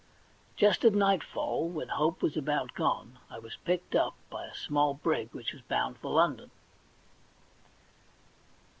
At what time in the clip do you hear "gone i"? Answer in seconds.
2.73-3.37